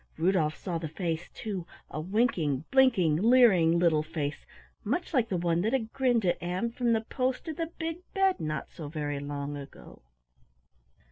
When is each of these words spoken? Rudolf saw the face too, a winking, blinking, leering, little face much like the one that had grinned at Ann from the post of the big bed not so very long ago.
Rudolf 0.17 0.57
saw 0.57 0.79
the 0.79 0.87
face 0.87 1.29
too, 1.29 1.67
a 1.91 2.01
winking, 2.01 2.65
blinking, 2.71 3.17
leering, 3.17 3.77
little 3.77 4.01
face 4.01 4.47
much 4.83 5.13
like 5.13 5.29
the 5.29 5.37
one 5.37 5.61
that 5.61 5.73
had 5.73 5.93
grinned 5.93 6.25
at 6.25 6.41
Ann 6.41 6.71
from 6.71 6.93
the 6.93 7.01
post 7.01 7.47
of 7.47 7.57
the 7.57 7.71
big 7.77 7.97
bed 8.15 8.39
not 8.39 8.67
so 8.71 8.87
very 8.89 9.19
long 9.19 9.55
ago. 9.55 10.01